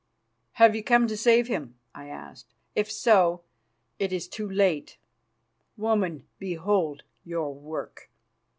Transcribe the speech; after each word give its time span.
"Have 0.53 0.75
you 0.75 0.81
come 0.83 1.05
to 1.09 1.15
save 1.15 1.45
him?" 1.47 1.75
I 1.93 2.07
asked. 2.07 2.55
"If 2.75 2.91
so, 2.91 3.43
it 3.99 4.11
is 4.11 4.27
too 4.27 4.49
late. 4.49 4.97
Woman, 5.77 6.25
behold 6.39 7.03
your 7.23 7.53
work." 7.53 8.09